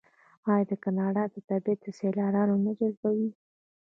آیا 0.51 0.65
د 0.69 0.71
کاناډا 0.83 1.23
طبیعت 1.49 1.81
سیلانیان 1.99 2.49
نه 2.65 2.71
جذبوي؟ 2.79 3.29